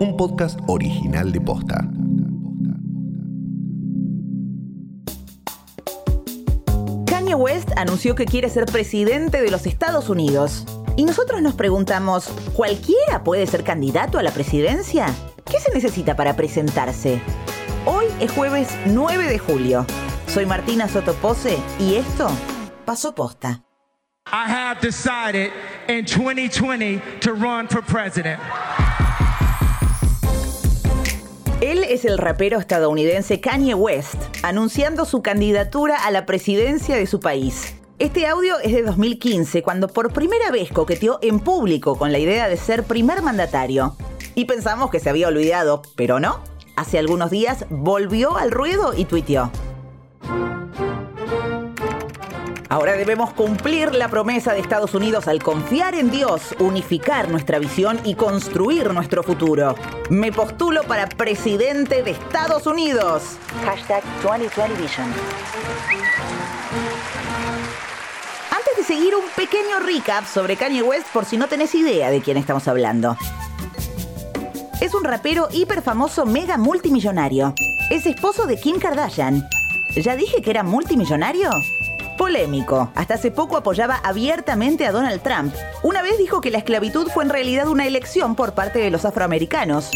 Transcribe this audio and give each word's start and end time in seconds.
un 0.00 0.16
podcast 0.16 0.58
original 0.66 1.30
de 1.32 1.40
Posta. 1.40 1.88
Kanye 7.06 7.34
West 7.34 7.70
anunció 7.76 8.14
que 8.14 8.26
quiere 8.26 8.48
ser 8.48 8.66
presidente 8.66 9.40
de 9.40 9.50
los 9.50 9.66
Estados 9.66 10.08
Unidos. 10.08 10.64
Y 10.96 11.04
nosotros 11.04 11.42
nos 11.42 11.54
preguntamos, 11.54 12.28
¿cualquiera 12.54 13.24
puede 13.24 13.46
ser 13.46 13.64
candidato 13.64 14.18
a 14.18 14.22
la 14.22 14.30
presidencia? 14.30 15.06
¿Qué 15.44 15.58
se 15.60 15.72
necesita 15.72 16.16
para 16.16 16.36
presentarse? 16.36 17.20
Hoy 17.86 18.06
es 18.20 18.32
jueves 18.32 18.68
9 18.86 19.24
de 19.24 19.38
julio. 19.38 19.86
Soy 20.26 20.46
Martina 20.46 20.88
Sotopose 20.88 21.58
y 21.78 21.96
esto 21.96 22.28
pasó 22.84 23.14
posta. 23.14 23.62
I 24.26 24.48
have 24.48 24.80
decided 24.80 25.52
in 25.86 26.06
2020 26.06 27.00
to 27.20 27.34
run 27.34 27.68
for 27.68 27.82
president. 27.82 28.40
Él 31.64 31.82
es 31.82 32.04
el 32.04 32.18
rapero 32.18 32.58
estadounidense 32.58 33.40
Kanye 33.40 33.72
West, 33.72 34.16
anunciando 34.42 35.06
su 35.06 35.22
candidatura 35.22 35.96
a 36.04 36.10
la 36.10 36.26
presidencia 36.26 36.94
de 36.94 37.06
su 37.06 37.20
país. 37.20 37.74
Este 37.98 38.26
audio 38.26 38.58
es 38.58 38.74
de 38.74 38.82
2015, 38.82 39.62
cuando 39.62 39.88
por 39.88 40.12
primera 40.12 40.50
vez 40.50 40.70
coqueteó 40.70 41.18
en 41.22 41.40
público 41.40 41.96
con 41.96 42.12
la 42.12 42.18
idea 42.18 42.50
de 42.50 42.58
ser 42.58 42.84
primer 42.84 43.22
mandatario. 43.22 43.96
Y 44.34 44.44
pensamos 44.44 44.90
que 44.90 45.00
se 45.00 45.08
había 45.08 45.28
olvidado, 45.28 45.80
pero 45.96 46.20
no. 46.20 46.40
Hace 46.76 46.98
algunos 46.98 47.30
días 47.30 47.64
volvió 47.70 48.36
al 48.36 48.50
ruedo 48.50 48.92
y 48.94 49.06
tuiteó. 49.06 49.50
Ahora 52.68 52.96
debemos 52.96 53.32
cumplir 53.32 53.94
la 53.94 54.08
promesa 54.08 54.52
de 54.52 54.60
Estados 54.60 54.94
Unidos 54.94 55.28
al 55.28 55.42
confiar 55.42 55.94
en 55.94 56.10
Dios, 56.10 56.54
unificar 56.58 57.28
nuestra 57.28 57.58
visión 57.58 58.00
y 58.04 58.14
construir 58.14 58.92
nuestro 58.92 59.22
futuro. 59.22 59.74
Me 60.08 60.32
postulo 60.32 60.82
para 60.84 61.06
presidente 61.08 62.02
de 62.02 62.12
Estados 62.12 62.66
Unidos. 62.66 63.36
Hashtag 63.64 64.02
2020 64.22 64.80
Vision. 64.80 65.06
Antes 68.50 68.76
de 68.78 68.82
seguir, 68.84 69.14
un 69.14 69.24
pequeño 69.36 69.80
recap 69.84 70.24
sobre 70.26 70.56
Kanye 70.56 70.82
West 70.82 71.06
por 71.12 71.26
si 71.26 71.36
no 71.36 71.48
tenés 71.48 71.74
idea 71.74 72.10
de 72.10 72.22
quién 72.22 72.38
estamos 72.38 72.66
hablando. 72.66 73.16
Es 74.80 74.94
un 74.94 75.04
rapero 75.04 75.48
hiper 75.52 75.82
famoso, 75.82 76.26
mega 76.26 76.56
multimillonario. 76.56 77.54
Es 77.90 78.06
esposo 78.06 78.46
de 78.46 78.58
Kim 78.58 78.78
Kardashian. 78.78 79.46
¿Ya 79.94 80.16
dije 80.16 80.42
que 80.42 80.50
era 80.50 80.62
multimillonario? 80.62 81.50
Polémico. 82.16 82.90
Hasta 82.94 83.14
hace 83.14 83.30
poco 83.30 83.56
apoyaba 83.56 83.96
abiertamente 83.96 84.86
a 84.86 84.92
Donald 84.92 85.22
Trump. 85.22 85.54
Una 85.82 86.02
vez 86.02 86.18
dijo 86.18 86.40
que 86.40 86.50
la 86.50 86.58
esclavitud 86.58 87.08
fue 87.08 87.24
en 87.24 87.30
realidad 87.30 87.68
una 87.68 87.86
elección 87.86 88.34
por 88.34 88.54
parte 88.54 88.78
de 88.78 88.90
los 88.90 89.04
afroamericanos. 89.04 89.90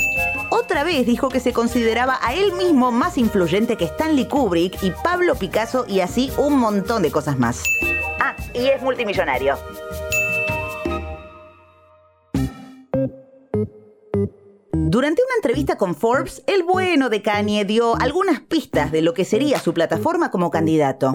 Otra 0.51 0.85
vez 0.85 1.07
dijo 1.07 1.29
que 1.29 1.41
se 1.41 1.53
consideraba 1.53 2.19
a 2.23 2.35
él 2.35 2.53
mismo 2.53 2.91
más 2.91 3.19
influyente 3.19 3.77
que 3.77 3.85
Stanley 3.85 4.27
Kubrick 4.27 4.83
y 4.83 4.91
Pablo 5.03 5.35
Picasso 5.35 5.85
y 5.89 6.01
así 6.01 6.33
un 6.37 6.59
montón 6.59 7.03
de 7.03 7.11
cosas 7.11 7.39
más. 7.39 7.63
Ah, 8.21 8.35
y 8.55 8.67
es 8.67 8.83
multimillonario. 8.83 9.57
Durante 14.73 15.23
una 15.23 15.35
entrevista 15.37 15.77
con 15.77 15.95
Forbes, 15.95 16.43
el 16.47 16.63
bueno 16.63 17.11
de 17.11 17.21
Kanye 17.21 17.67
dio 17.67 17.95
algunas 18.01 18.41
pistas 18.41 18.91
de 18.91 19.03
lo 19.03 19.13
que 19.13 19.27
sería 19.27 19.61
su 19.61 19.75
plataforma 19.75 20.31
como 20.31 20.51
candidato. 20.51 21.13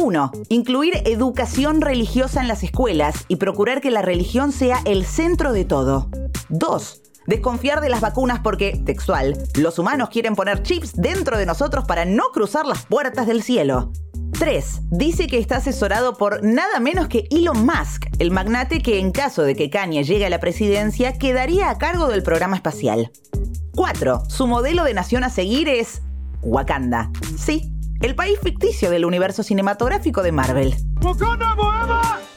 1. 0.00 0.32
Incluir 0.48 1.02
educación 1.04 1.80
religiosa 1.80 2.40
en 2.40 2.48
las 2.48 2.62
escuelas 2.62 3.26
y 3.28 3.36
procurar 3.36 3.80
que 3.80 3.90
la 3.90 4.02
religión 4.02 4.50
sea 4.50 4.80
el 4.86 5.04
centro 5.04 5.52
de 5.52 5.64
todo. 5.64 6.08
2. 6.48 7.02
Desconfiar 7.26 7.80
de 7.80 7.90
las 7.90 8.00
vacunas 8.00 8.40
porque, 8.40 8.80
textual, 8.84 9.36
los 9.54 9.78
humanos 9.78 10.08
quieren 10.08 10.34
poner 10.34 10.62
chips 10.62 10.96
dentro 10.96 11.36
de 11.36 11.46
nosotros 11.46 11.84
para 11.86 12.04
no 12.04 12.24
cruzar 12.32 12.66
las 12.66 12.86
puertas 12.86 13.26
del 13.26 13.42
cielo. 13.42 13.92
3. 14.38 14.80
Dice 14.90 15.26
que 15.26 15.38
está 15.38 15.56
asesorado 15.56 16.16
por 16.16 16.42
nada 16.42 16.80
menos 16.80 17.08
que 17.08 17.26
Elon 17.30 17.66
Musk, 17.66 18.06
el 18.18 18.30
magnate 18.30 18.80
que 18.80 18.98
en 18.98 19.12
caso 19.12 19.42
de 19.42 19.54
que 19.54 19.68
Kanye 19.68 20.02
llegue 20.02 20.24
a 20.24 20.30
la 20.30 20.40
presidencia 20.40 21.18
quedaría 21.18 21.68
a 21.68 21.76
cargo 21.76 22.08
del 22.08 22.22
programa 22.22 22.56
espacial. 22.56 23.12
4. 23.74 24.22
Su 24.28 24.46
modelo 24.46 24.84
de 24.84 24.94
nación 24.94 25.24
a 25.24 25.28
seguir 25.28 25.68
es 25.68 26.00
Wakanda. 26.42 27.10
Sí, 27.36 27.70
el 28.00 28.14
país 28.14 28.38
ficticio 28.42 28.90
del 28.90 29.04
universo 29.04 29.42
cinematográfico 29.42 30.22
de 30.22 30.32
Marvel. 30.32 30.74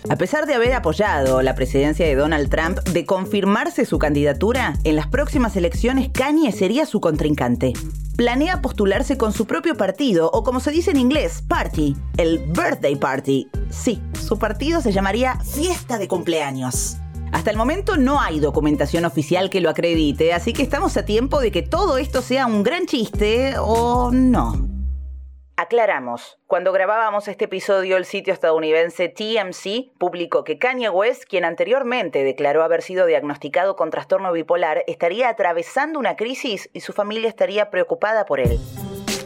A 0.10 0.16
pesar 0.18 0.46
de 0.46 0.54
haber 0.54 0.74
apoyado 0.74 1.42
la 1.42 1.56
presidencia 1.56 2.06
de 2.06 2.16
Donald 2.16 2.50
Trump, 2.50 2.80
de 2.90 3.06
confirmarse 3.06 3.86
su 3.86 3.98
candidatura, 4.00 4.74
en 4.84 4.98
las 4.98 5.08
próximas 5.08 5.56
elecciones 5.56 6.10
Kanye 6.10 6.52
sería 6.52 6.86
su 6.86 7.00
contrincante. 7.00 7.74
Planea 8.18 8.62
postularse 8.62 9.18
con 9.18 9.32
su 9.32 9.48
propio 9.48 9.76
partido, 9.76 10.30
o 10.32 10.44
como 10.44 10.60
se 10.60 10.72
dice 10.72 10.92
en 10.92 10.98
inglés, 10.98 11.42
party, 11.48 11.96
el 12.18 12.40
Birthday 12.40 12.96
Party. 12.98 13.48
Sí, 13.70 14.02
su 14.22 14.38
partido 14.38 14.82
se 14.82 14.92
llamaría 14.92 15.40
Fiesta 15.40 15.98
de 15.98 16.08
Cumpleaños. 16.08 16.98
Hasta 17.32 17.50
el 17.50 17.58
momento 17.58 17.98
no 17.98 18.20
hay 18.22 18.40
documentación 18.40 19.06
oficial 19.06 19.50
que 19.50 19.62
lo 19.62 19.70
acredite, 19.70 20.34
así 20.34 20.54
que 20.54 20.62
estamos 20.62 20.98
a 20.98 21.06
tiempo 21.06 21.40
de 21.40 21.52
que 21.52 21.64
todo 21.64 21.98
esto 21.98 22.22
sea 22.22 22.46
un 22.46 22.62
gran 22.62 22.86
chiste 22.86 23.56
o 23.58 24.12
no. 24.12 24.73
Aclaramos, 25.56 26.40
cuando 26.48 26.72
grabábamos 26.72 27.28
este 27.28 27.46
episodio 27.46 27.96
el 27.96 28.06
sitio 28.06 28.34
estadounidense 28.34 29.08
TMC 29.08 29.96
publicó 30.00 30.44
que 30.44 30.58
Kanye 30.58 30.90
West, 30.90 31.26
quien 31.30 31.46
anteriormente 31.46 32.24
declaró 32.24 32.64
haber 32.64 32.82
sido 32.82 33.06
diagnosticado 33.06 33.76
con 33.76 33.92
trastorno 33.92 34.32
bipolar, 34.32 34.84
estaría 34.88 35.30
atravesando 35.30 36.00
una 36.00 36.16
crisis 36.16 36.72
y 36.74 36.80
su 36.80 36.92
familia 36.92 37.30
estaría 37.30 37.70
preocupada 37.70 38.26
por 38.26 38.40
él. 38.40 38.58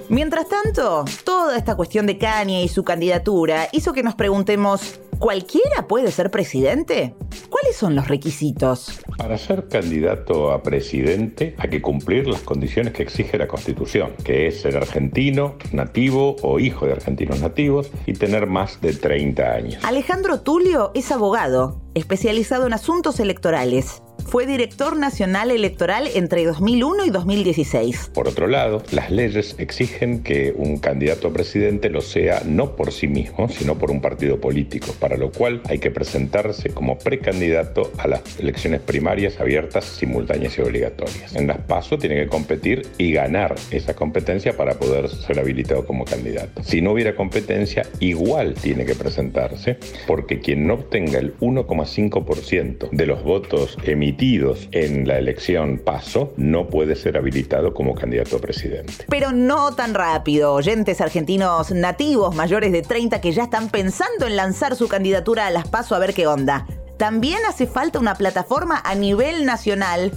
Mientras 0.09 0.47
tanto, 0.47 1.05
toda 1.23 1.57
esta 1.57 1.75
cuestión 1.75 2.05
de 2.05 2.17
Kanye 2.17 2.63
y 2.63 2.67
su 2.69 2.83
candidatura 2.83 3.67
hizo 3.71 3.93
que 3.93 4.03
nos 4.03 4.15
preguntemos, 4.15 4.99
¿Cualquiera 5.19 5.87
puede 5.87 6.11
ser 6.11 6.29
presidente? 6.29 7.15
¿Cuáles 7.49 7.75
son 7.75 7.95
los 7.95 8.07
requisitos? 8.07 8.99
Para 9.17 9.37
ser 9.39 9.67
candidato 9.67 10.51
a 10.51 10.61
presidente 10.61 11.55
hay 11.57 11.69
que 11.71 11.81
cumplir 11.81 12.27
las 12.27 12.41
condiciones 12.41 12.93
que 12.93 13.01
exige 13.01 13.37
la 13.39 13.47
Constitución, 13.47 14.13
que 14.23 14.45
es 14.45 14.61
ser 14.61 14.77
argentino, 14.77 15.55
nativo 15.71 16.35
o 16.43 16.59
hijo 16.59 16.85
de 16.85 16.91
argentinos 16.91 17.41
nativos 17.41 17.89
y 18.05 18.13
tener 18.13 18.45
más 18.45 18.79
de 18.79 18.93
30 18.93 19.43
años. 19.51 19.83
Alejandro 19.83 20.41
Tulio 20.41 20.91
es 20.93 21.11
abogado, 21.11 21.81
especializado 21.95 22.67
en 22.67 22.73
asuntos 22.73 23.19
electorales 23.19 24.03
fue 24.37 24.45
director 24.45 24.95
nacional 24.95 25.49
electoral 25.49 26.07
entre 26.13 26.45
2001 26.45 27.05
y 27.05 27.09
2016. 27.09 28.11
Por 28.13 28.27
otro 28.27 28.45
lado, 28.45 28.83
las 28.91 29.09
leyes 29.09 29.55
exigen 29.57 30.21
que 30.21 30.53
un 30.55 30.77
candidato 30.77 31.29
a 31.29 31.33
presidente 31.33 31.89
lo 31.89 32.01
sea 32.01 32.43
no 32.45 32.75
por 32.75 32.91
sí 32.91 33.07
mismo, 33.07 33.49
sino 33.49 33.79
por 33.79 33.89
un 33.89 33.99
partido 33.99 34.39
político, 34.39 34.93
para 34.99 35.17
lo 35.17 35.31
cual 35.31 35.63
hay 35.67 35.79
que 35.79 35.89
presentarse 35.89 36.69
como 36.69 36.99
precandidato 36.99 37.91
a 37.97 38.07
las 38.07 38.39
elecciones 38.39 38.81
primarias 38.81 39.39
abiertas, 39.39 39.85
simultáneas 39.85 40.55
y 40.59 40.61
obligatorias. 40.61 41.35
En 41.35 41.47
las 41.47 41.57
PASO 41.57 41.97
tiene 41.97 42.17
que 42.17 42.27
competir 42.27 42.85
y 42.99 43.13
ganar 43.13 43.55
esa 43.71 43.95
competencia 43.95 44.55
para 44.55 44.75
poder 44.75 45.09
ser 45.09 45.39
habilitado 45.39 45.83
como 45.83 46.05
candidato. 46.05 46.61
Si 46.61 46.79
no 46.79 46.91
hubiera 46.91 47.15
competencia, 47.15 47.87
igual 47.99 48.53
tiene 48.53 48.85
que 48.85 48.93
presentarse, 48.93 49.79
porque 50.05 50.41
quien 50.41 50.67
no 50.67 50.75
obtenga 50.75 51.17
el 51.17 51.35
1,5% 51.39 52.91
de 52.91 53.05
los 53.07 53.23
votos 53.23 53.75
emitidos 53.83 54.26
en 54.71 55.07
la 55.07 55.17
elección 55.17 55.79
paso 55.79 56.33
no 56.35 56.67
puede 56.67 56.95
ser 56.95 57.17
habilitado 57.17 57.73
como 57.73 57.95
candidato 57.95 58.37
a 58.37 58.39
presidente. 58.39 59.05
Pero 59.07 59.31
no 59.31 59.73
tan 59.73 59.93
rápido. 59.93 60.53
Oyentes 60.53 60.99
argentinos 60.99 61.71
nativos 61.71 62.35
mayores 62.35 62.73
de 62.73 62.81
30 62.81 63.21
que 63.21 63.31
ya 63.31 63.43
están 63.43 63.69
pensando 63.69 64.27
en 64.27 64.35
lanzar 64.35 64.75
su 64.75 64.89
candidatura 64.89 65.47
a 65.47 65.51
las 65.51 65.69
paso 65.69 65.95
a 65.95 65.99
ver 65.99 66.13
qué 66.13 66.27
onda. 66.27 66.67
También 66.97 67.39
hace 67.47 67.67
falta 67.67 67.99
una 67.99 68.15
plataforma 68.15 68.81
a 68.83 68.95
nivel 68.95 69.45
nacional 69.45 70.11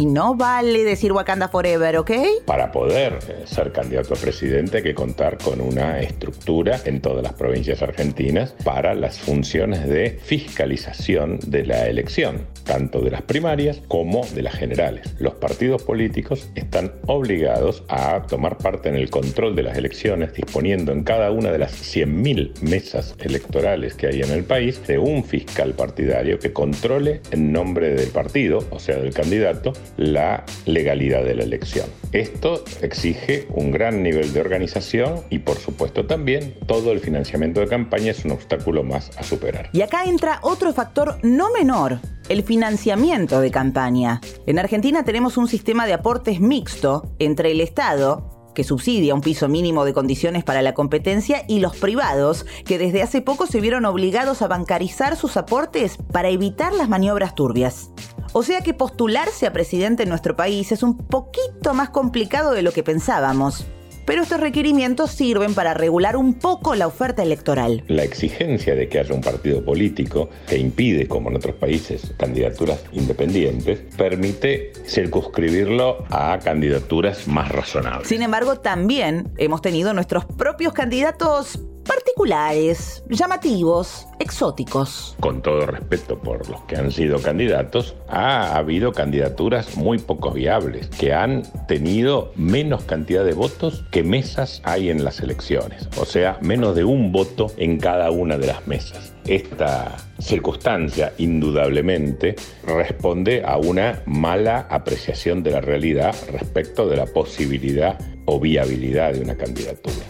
y 0.00 0.06
no 0.06 0.34
vale 0.34 0.82
decir 0.82 1.12
Wakanda 1.12 1.48
Forever, 1.48 1.98
¿ok? 1.98 2.10
Para 2.46 2.72
poder 2.72 3.18
eh, 3.28 3.42
ser 3.44 3.70
candidato 3.70 4.14
a 4.14 4.16
presidente 4.16 4.78
hay 4.78 4.82
que 4.82 4.94
contar 4.94 5.36
con 5.36 5.60
una 5.60 6.00
estructura 6.00 6.80
en 6.86 7.02
todas 7.02 7.22
las 7.22 7.34
provincias 7.34 7.82
argentinas 7.82 8.54
para 8.64 8.94
las 8.94 9.18
funciones 9.18 9.86
de 9.86 10.18
fiscalización 10.22 11.38
de 11.46 11.66
la 11.66 11.86
elección, 11.86 12.46
tanto 12.64 13.02
de 13.02 13.10
las 13.10 13.20
primarias 13.20 13.82
como 13.88 14.24
de 14.34 14.40
las 14.40 14.54
generales. 14.54 15.14
Los 15.18 15.34
partidos 15.34 15.82
políticos 15.82 16.48
están 16.54 16.92
obligados 17.06 17.84
a 17.88 18.22
tomar 18.22 18.56
parte 18.56 18.88
en 18.88 18.94
el 18.94 19.10
control 19.10 19.54
de 19.54 19.64
las 19.64 19.76
elecciones, 19.76 20.32
disponiendo 20.32 20.92
en 20.92 21.04
cada 21.04 21.30
una 21.30 21.52
de 21.52 21.58
las 21.58 21.72
100.000 21.72 22.62
mesas 22.62 23.16
electorales 23.20 23.96
que 23.96 24.06
hay 24.06 24.22
en 24.22 24.30
el 24.30 24.44
país 24.44 24.80
de 24.86 24.98
un 24.98 25.24
fiscal 25.24 25.74
partidario 25.74 26.38
que 26.38 26.54
controle 26.54 27.20
en 27.32 27.52
nombre 27.52 27.90
del 27.94 28.08
partido, 28.08 28.64
o 28.70 28.78
sea, 28.78 28.96
del 28.96 29.12
candidato, 29.12 29.74
la 29.96 30.44
legalidad 30.66 31.24
de 31.24 31.34
la 31.34 31.44
elección. 31.44 31.86
Esto 32.12 32.64
exige 32.82 33.46
un 33.54 33.70
gran 33.70 34.02
nivel 34.02 34.32
de 34.32 34.40
organización 34.40 35.22
y 35.30 35.40
por 35.40 35.56
supuesto 35.58 36.06
también 36.06 36.54
todo 36.66 36.92
el 36.92 37.00
financiamiento 37.00 37.60
de 37.60 37.68
campaña 37.68 38.10
es 38.10 38.24
un 38.24 38.32
obstáculo 38.32 38.82
más 38.82 39.16
a 39.16 39.22
superar. 39.22 39.70
Y 39.72 39.82
acá 39.82 40.04
entra 40.04 40.40
otro 40.42 40.72
factor 40.72 41.18
no 41.22 41.52
menor, 41.52 42.00
el 42.28 42.42
financiamiento 42.42 43.40
de 43.40 43.50
campaña. 43.50 44.20
En 44.46 44.58
Argentina 44.58 45.04
tenemos 45.04 45.36
un 45.36 45.48
sistema 45.48 45.86
de 45.86 45.92
aportes 45.92 46.40
mixto 46.40 47.14
entre 47.18 47.52
el 47.52 47.60
Estado, 47.60 48.50
que 48.54 48.64
subsidia 48.64 49.14
un 49.14 49.20
piso 49.20 49.48
mínimo 49.48 49.84
de 49.84 49.92
condiciones 49.92 50.44
para 50.44 50.62
la 50.62 50.74
competencia, 50.74 51.44
y 51.48 51.60
los 51.60 51.76
privados, 51.76 52.46
que 52.64 52.78
desde 52.78 53.02
hace 53.02 53.20
poco 53.22 53.46
se 53.46 53.60
vieron 53.60 53.84
obligados 53.84 54.42
a 54.42 54.48
bancarizar 54.48 55.16
sus 55.16 55.36
aportes 55.36 55.98
para 56.12 56.28
evitar 56.28 56.72
las 56.72 56.88
maniobras 56.88 57.34
turbias. 57.34 57.90
O 58.32 58.42
sea 58.42 58.60
que 58.60 58.74
postularse 58.74 59.46
a 59.46 59.52
presidente 59.52 60.04
en 60.04 60.08
nuestro 60.08 60.36
país 60.36 60.72
es 60.72 60.82
un 60.82 60.96
poquito 60.96 61.74
más 61.74 61.90
complicado 61.90 62.52
de 62.52 62.62
lo 62.62 62.72
que 62.72 62.82
pensábamos 62.82 63.66
pero 64.10 64.22
estos 64.22 64.40
requerimientos 64.40 65.12
sirven 65.12 65.54
para 65.54 65.72
regular 65.72 66.16
un 66.16 66.34
poco 66.34 66.74
la 66.74 66.88
oferta 66.88 67.22
electoral. 67.22 67.84
La 67.86 68.02
exigencia 68.02 68.74
de 68.74 68.88
que 68.88 68.98
haya 68.98 69.14
un 69.14 69.20
partido 69.20 69.64
político 69.64 70.30
que 70.48 70.58
impide, 70.58 71.06
como 71.06 71.30
en 71.30 71.36
otros 71.36 71.54
países, 71.54 72.12
candidaturas 72.18 72.82
independientes, 72.90 73.78
permite 73.96 74.72
circunscribirlo 74.84 76.04
a 76.10 76.40
candidaturas 76.40 77.28
más 77.28 77.52
razonables. 77.52 78.08
Sin 78.08 78.22
embargo, 78.22 78.56
también 78.56 79.30
hemos 79.36 79.62
tenido 79.62 79.94
nuestros 79.94 80.24
propios 80.24 80.72
candidatos 80.72 81.60
particulares, 81.90 83.02
llamativos, 83.08 84.06
exóticos. 84.20 85.16
Con 85.18 85.42
todo 85.42 85.66
respeto 85.66 86.16
por 86.16 86.48
los 86.48 86.60
que 86.62 86.76
han 86.76 86.92
sido 86.92 87.20
candidatos, 87.20 87.96
ha 88.08 88.56
habido 88.56 88.92
candidaturas 88.92 89.76
muy 89.76 89.98
poco 89.98 90.30
viables, 90.30 90.86
que 90.86 91.12
han 91.12 91.42
tenido 91.66 92.32
menos 92.36 92.84
cantidad 92.84 93.24
de 93.24 93.34
votos 93.34 93.84
que 93.90 94.04
mesas 94.04 94.62
hay 94.64 94.88
en 94.88 95.02
las 95.02 95.18
elecciones, 95.18 95.88
o 95.98 96.04
sea, 96.04 96.38
menos 96.42 96.76
de 96.76 96.84
un 96.84 97.10
voto 97.10 97.48
en 97.56 97.80
cada 97.80 98.12
una 98.12 98.38
de 98.38 98.46
las 98.46 98.68
mesas. 98.68 99.12
Esta 99.26 99.96
circunstancia, 100.20 101.12
indudablemente, 101.18 102.36
responde 102.64 103.42
a 103.44 103.56
una 103.56 104.00
mala 104.06 104.68
apreciación 104.70 105.42
de 105.42 105.50
la 105.50 105.60
realidad 105.60 106.14
respecto 106.30 106.88
de 106.88 106.98
la 106.98 107.06
posibilidad 107.06 107.98
o 108.26 108.38
viabilidad 108.38 109.12
de 109.12 109.22
una 109.22 109.36
candidatura. 109.36 110.06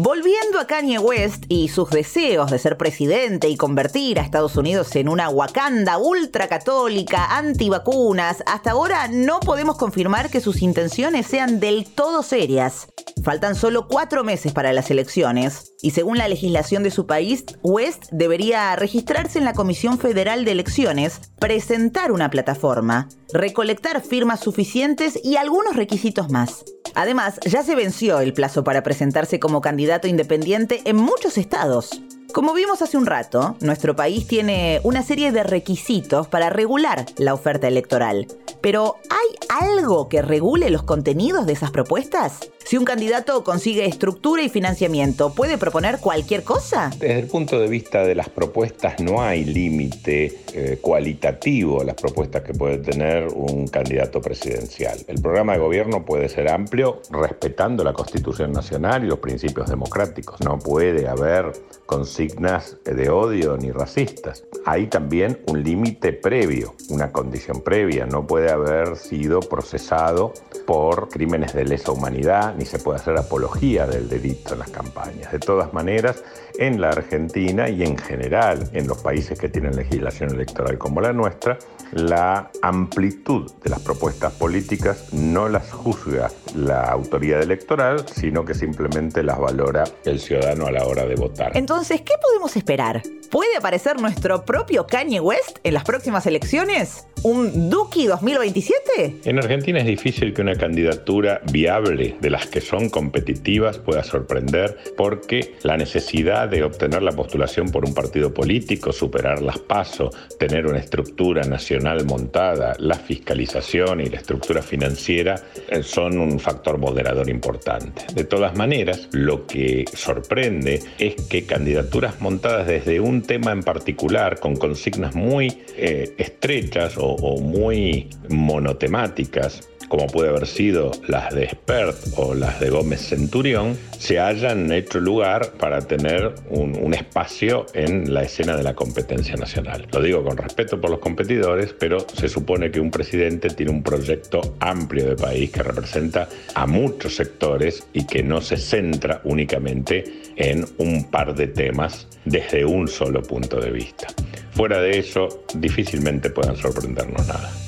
Volviendo 0.00 0.60
a 0.60 0.66
Kanye 0.68 1.00
West 1.00 1.46
y 1.48 1.66
sus 1.66 1.90
deseos 1.90 2.52
de 2.52 2.60
ser 2.60 2.76
presidente 2.76 3.48
y 3.48 3.56
convertir 3.56 4.20
a 4.20 4.22
Estados 4.22 4.54
Unidos 4.54 4.94
en 4.94 5.08
una 5.08 5.28
Wakanda 5.28 5.98
ultracatólica, 5.98 7.36
antivacunas, 7.36 8.44
hasta 8.46 8.70
ahora 8.70 9.08
no 9.08 9.40
podemos 9.40 9.76
confirmar 9.76 10.30
que 10.30 10.40
sus 10.40 10.62
intenciones 10.62 11.26
sean 11.26 11.58
del 11.58 11.84
todo 11.84 12.22
serias. 12.22 12.86
Faltan 13.28 13.56
solo 13.56 13.88
cuatro 13.88 14.24
meses 14.24 14.54
para 14.54 14.72
las 14.72 14.90
elecciones 14.90 15.74
y 15.82 15.90
según 15.90 16.16
la 16.16 16.28
legislación 16.28 16.82
de 16.82 16.90
su 16.90 17.06
país, 17.06 17.44
West 17.62 18.06
debería 18.10 18.74
registrarse 18.74 19.38
en 19.38 19.44
la 19.44 19.52
Comisión 19.52 19.98
Federal 19.98 20.46
de 20.46 20.52
Elecciones, 20.52 21.20
presentar 21.38 22.10
una 22.10 22.30
plataforma, 22.30 23.06
recolectar 23.30 24.00
firmas 24.00 24.40
suficientes 24.40 25.20
y 25.22 25.36
algunos 25.36 25.76
requisitos 25.76 26.30
más. 26.30 26.64
Además, 26.94 27.38
ya 27.44 27.62
se 27.62 27.74
venció 27.74 28.20
el 28.20 28.32
plazo 28.32 28.64
para 28.64 28.82
presentarse 28.82 29.38
como 29.38 29.60
candidato 29.60 30.08
independiente 30.08 30.80
en 30.86 30.96
muchos 30.96 31.36
estados. 31.36 32.00
Como 32.32 32.54
vimos 32.54 32.80
hace 32.80 32.96
un 32.96 33.04
rato, 33.04 33.56
nuestro 33.60 33.94
país 33.94 34.26
tiene 34.26 34.80
una 34.84 35.02
serie 35.02 35.32
de 35.32 35.42
requisitos 35.42 36.28
para 36.28 36.48
regular 36.48 37.04
la 37.18 37.34
oferta 37.34 37.68
electoral. 37.68 38.26
Pero 38.60 38.96
¿hay 39.10 39.66
algo 39.66 40.08
que 40.08 40.22
regule 40.22 40.70
los 40.70 40.82
contenidos 40.82 41.46
de 41.46 41.54
esas 41.54 41.70
propuestas? 41.70 42.50
Si 42.68 42.76
un 42.76 42.84
candidato 42.84 43.42
consigue 43.44 43.86
estructura 43.86 44.42
y 44.42 44.50
financiamiento, 44.50 45.32
¿puede 45.32 45.56
proponer 45.56 46.00
cualquier 46.00 46.44
cosa? 46.44 46.90
Desde 46.98 47.20
el 47.20 47.26
punto 47.26 47.58
de 47.58 47.66
vista 47.66 48.02
de 48.02 48.14
las 48.14 48.28
propuestas 48.28 49.00
no 49.00 49.22
hay 49.22 49.46
límite 49.46 50.42
eh, 50.52 50.78
cualitativo 50.78 51.80
a 51.80 51.84
las 51.84 51.94
propuestas 51.94 52.42
que 52.42 52.52
puede 52.52 52.76
tener 52.76 53.28
un 53.28 53.68
candidato 53.68 54.20
presidencial. 54.20 54.98
El 55.06 55.22
programa 55.22 55.54
de 55.54 55.60
gobierno 55.60 56.04
puede 56.04 56.28
ser 56.28 56.50
amplio 56.50 57.00
respetando 57.10 57.82
la 57.84 57.94
Constitución 57.94 58.52
Nacional 58.52 59.02
y 59.02 59.06
los 59.06 59.20
principios 59.20 59.70
democráticos. 59.70 60.38
No 60.42 60.58
puede 60.58 61.08
haber 61.08 61.52
consignas 61.86 62.76
de 62.84 63.08
odio 63.08 63.56
ni 63.56 63.70
racistas. 63.70 64.44
Hay 64.66 64.88
también 64.88 65.40
un 65.46 65.62
límite 65.62 66.12
previo, 66.12 66.74
una 66.90 67.12
condición 67.12 67.62
previa. 67.62 68.04
No 68.04 68.26
puede 68.26 68.50
haber 68.50 68.96
sido 68.96 69.40
procesado 69.40 70.34
por 70.66 71.08
crímenes 71.08 71.54
de 71.54 71.64
lesa 71.64 71.92
humanidad 71.92 72.57
ni 72.58 72.66
se 72.66 72.78
puede 72.78 72.98
hacer 72.98 73.16
apología 73.16 73.86
del 73.86 74.08
delito 74.08 74.54
en 74.54 74.58
las 74.58 74.70
campañas. 74.70 75.32
De 75.32 75.38
todas 75.38 75.72
maneras, 75.72 76.22
en 76.58 76.80
la 76.80 76.88
Argentina 76.90 77.68
y 77.68 77.84
en 77.84 77.96
general 77.96 78.68
en 78.72 78.88
los 78.88 78.98
países 78.98 79.38
que 79.38 79.48
tienen 79.48 79.76
legislación 79.76 80.34
electoral 80.34 80.76
como 80.76 81.00
la 81.00 81.12
nuestra, 81.12 81.58
la 81.92 82.50
amplitud 82.62 83.50
de 83.62 83.70
las 83.70 83.80
propuestas 83.80 84.32
políticas 84.32 85.12
no 85.12 85.48
las 85.48 85.70
juzga 85.72 86.30
la 86.54 86.82
autoridad 86.90 87.40
electoral, 87.40 88.04
sino 88.08 88.44
que 88.44 88.54
simplemente 88.54 89.22
las 89.22 89.38
valora 89.38 89.84
el 90.04 90.20
ciudadano 90.20 90.66
a 90.66 90.72
la 90.72 90.84
hora 90.84 91.06
de 91.06 91.14
votar. 91.14 91.56
Entonces, 91.56 92.02
¿qué 92.02 92.14
podemos 92.20 92.56
esperar? 92.56 93.02
¿Puede 93.30 93.56
aparecer 93.56 94.00
nuestro 94.00 94.44
propio 94.44 94.86
Kanye 94.86 95.20
West 95.20 95.58
en 95.62 95.74
las 95.74 95.84
próximas 95.84 96.26
elecciones? 96.26 97.06
¿Un 97.22 97.68
Duki 97.68 98.06
2027? 98.06 99.20
En 99.24 99.38
Argentina 99.38 99.80
es 99.80 99.86
difícil 99.86 100.32
que 100.32 100.42
una 100.42 100.54
candidatura 100.54 101.40
viable 101.52 102.16
de 102.20 102.30
las 102.30 102.46
que 102.48 102.60
son 102.60 102.88
competitivas 102.88 103.78
pueda 103.78 104.02
sorprender 104.02 104.76
porque 104.96 105.56
la 105.62 105.76
necesidad 105.76 106.48
de 106.48 106.62
obtener 106.62 107.02
la 107.02 107.12
postulación 107.12 107.70
por 107.70 107.84
un 107.84 107.94
partido 107.94 108.32
político, 108.32 108.92
superar 108.92 109.42
las 109.42 109.58
pasos, 109.58 110.14
tener 110.38 110.66
una 110.66 110.78
estructura 110.78 111.42
nacional 111.42 112.04
montada, 112.04 112.74
la 112.78 112.94
fiscalización 112.94 114.00
y 114.00 114.06
la 114.06 114.18
estructura 114.18 114.62
financiera 114.62 115.42
eh, 115.68 115.82
son 115.82 116.18
un 116.18 116.38
factor 116.38 116.78
moderador 116.78 117.28
importante. 117.28 118.06
De 118.14 118.24
todas 118.24 118.56
maneras, 118.56 119.08
lo 119.12 119.46
que 119.46 119.84
sorprende 119.92 120.80
es 120.98 121.14
que 121.28 121.44
candidaturas 121.46 122.20
montadas 122.20 122.66
desde 122.66 123.00
un 123.00 123.22
tema 123.22 123.52
en 123.52 123.62
particular, 123.62 124.38
con 124.40 124.56
consignas 124.56 125.14
muy 125.14 125.62
eh, 125.76 126.14
estrechas 126.18 126.96
o, 126.96 127.06
o 127.06 127.40
muy 127.40 128.08
monotemáticas, 128.28 129.68
como 129.88 130.06
puede 130.06 130.28
haber 130.28 130.46
sido 130.46 130.92
las 131.06 131.34
de 131.34 131.48
Spert 131.48 131.96
o 132.16 132.34
las 132.34 132.60
de 132.60 132.70
Gómez 132.70 133.00
Centurión, 133.00 133.76
se 133.98 134.20
hayan 134.20 134.70
hecho 134.72 135.00
lugar 135.00 135.52
para 135.52 135.80
tener 135.80 136.34
un, 136.50 136.78
espacio 136.94 137.66
en 137.74 138.12
la 138.12 138.22
escena 138.22 138.56
de 138.56 138.62
la 138.62 138.74
competencia 138.74 139.36
nacional. 139.36 139.86
Lo 139.92 140.00
digo 140.00 140.24
con 140.24 140.36
respeto 140.36 140.80
por 140.80 140.90
los 140.90 140.98
competidores, 141.00 141.74
pero 141.78 141.98
se 142.00 142.28
supone 142.28 142.70
que 142.70 142.80
un 142.80 142.90
presidente 142.90 143.50
tiene 143.50 143.70
un 143.70 143.82
proyecto 143.82 144.40
amplio 144.58 145.10
de 145.10 145.16
país 145.16 145.50
que 145.50 145.62
representa 145.62 146.28
a 146.54 146.66
muchos 146.66 147.14
sectores 147.14 147.86
y 147.92 148.06
que 148.06 148.22
no 148.22 148.40
se 148.40 148.56
centra 148.56 149.20
únicamente 149.24 150.04
en 150.36 150.64
un 150.78 151.10
par 151.10 151.34
de 151.34 151.48
temas 151.48 152.08
desde 152.24 152.64
un 152.64 152.88
solo 152.88 153.22
punto 153.22 153.60
de 153.60 153.70
vista. 153.70 154.08
Fuera 154.52 154.80
de 154.80 154.98
eso, 154.98 155.44
difícilmente 155.54 156.30
puedan 156.30 156.56
sorprendernos 156.56 157.26
nada. 157.26 157.67